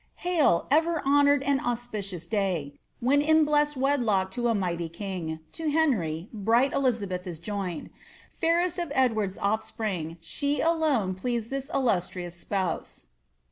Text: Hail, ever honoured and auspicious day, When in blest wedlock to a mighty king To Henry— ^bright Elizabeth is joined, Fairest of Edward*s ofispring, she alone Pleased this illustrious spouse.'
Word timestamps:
Hail, 0.25 0.65
ever 0.71 1.05
honoured 1.05 1.43
and 1.43 1.61
auspicious 1.61 2.25
day, 2.25 2.73
When 3.01 3.21
in 3.21 3.45
blest 3.45 3.77
wedlock 3.77 4.31
to 4.31 4.47
a 4.47 4.55
mighty 4.55 4.89
king 4.89 5.41
To 5.51 5.69
Henry— 5.69 6.27
^bright 6.35 6.73
Elizabeth 6.73 7.27
is 7.27 7.37
joined, 7.37 7.91
Fairest 8.33 8.79
of 8.79 8.91
Edward*s 8.95 9.37
ofispring, 9.37 10.17
she 10.19 10.59
alone 10.59 11.13
Pleased 11.13 11.51
this 11.51 11.69
illustrious 11.71 12.33
spouse.' 12.33 13.09